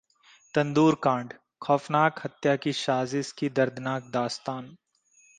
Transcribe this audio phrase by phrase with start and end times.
[0.53, 1.33] तंदूरकांड:
[1.61, 4.73] खौफनाक हत्या की साजिश की दर्दनाक दास्तान